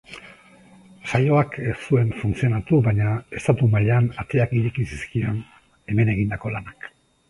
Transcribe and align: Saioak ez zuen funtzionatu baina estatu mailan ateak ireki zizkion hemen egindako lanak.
Saioak 1.11 1.57
ez 1.65 1.75
zuen 1.91 2.09
funtzionatu 2.23 2.81
baina 2.89 3.13
estatu 3.43 3.71
mailan 3.77 4.11
ateak 4.27 4.59
ireki 4.63 4.91
zizkion 4.93 5.43
hemen 5.43 6.15
egindako 6.21 6.59
lanak. 6.61 6.95